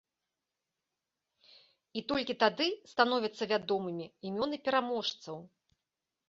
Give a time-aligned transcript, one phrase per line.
[2.01, 5.37] І толькі тады становяцца вядомымі імёны пераможцаў.